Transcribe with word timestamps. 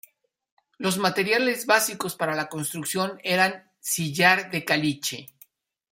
Los 0.79 0.97
materiales 0.97 1.67
básicos 1.67 2.15
para 2.15 2.33
la 2.33 2.49
construcción 2.49 3.19
eran 3.23 3.69
sillar 3.79 4.49
de 4.49 4.65
caliche. 4.65 5.27